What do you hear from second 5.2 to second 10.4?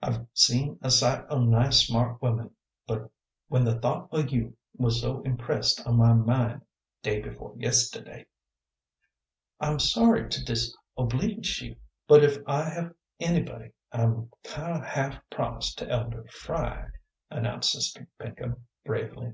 impressed on my mind day before yisterday" "I'm sorry